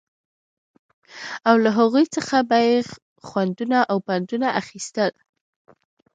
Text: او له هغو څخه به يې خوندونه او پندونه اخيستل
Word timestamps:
او 1.49 1.55
له 1.63 1.69
هغو 1.77 2.03
څخه 2.15 2.37
به 2.49 2.57
يې 2.67 2.77
خوندونه 3.27 3.77
او 3.91 3.97
پندونه 4.07 4.47
اخيستل 4.61 5.11